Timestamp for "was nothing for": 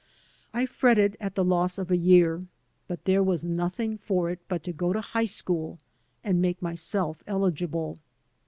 3.21-4.31